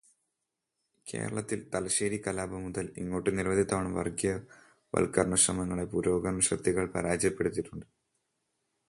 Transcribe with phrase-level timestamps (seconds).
[1.05, 7.85] കേരളത്തില് തലശ്ശേരി കലാപം മുതല് ഇങ്ങോട്ട് നിരവധി തവണ വര്ഗീയവത്കരണ ശ്രമങ്ങളെ പുരോഗമനശക്തികള് പരാജയപ്പെടുത്തിയിട്ടുണ്ട്.